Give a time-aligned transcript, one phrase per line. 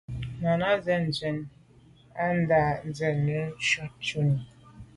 [0.41, 1.31] Náná cɛ̌d tswî
[2.23, 3.49] á ndǎ’ nə̀ tswì ŋkʉ̀n
[4.07, 4.37] shúnī.